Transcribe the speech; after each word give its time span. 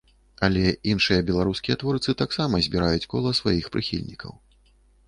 Але 0.45 0.63
іншыя 0.93 1.25
беларускія 1.27 1.75
творцы 1.83 2.17
таксама 2.25 2.65
збіраюць 2.69 3.09
кола 3.13 3.39
сваіх 3.43 3.73
прыхільнікаў. 3.79 4.33